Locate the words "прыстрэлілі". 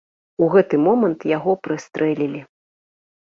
1.67-2.41